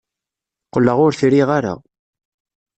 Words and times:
Qqleɣ 0.67 0.97
ur 1.05 1.13
t-riɣ 1.19 1.49
ara. 1.57 1.73